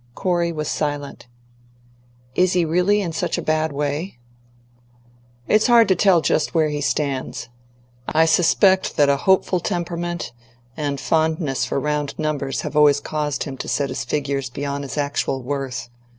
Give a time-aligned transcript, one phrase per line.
[0.15, 1.27] Corey was silent.
[2.33, 4.17] "Is he really in such a bad way?"
[5.47, 7.49] "It's hard to tell just where he stands.
[8.07, 10.31] I suspect that a hopeful temperament
[10.75, 14.97] and fondness for round numbers have always caused him to set his figures beyond his
[14.97, 15.91] actual worth.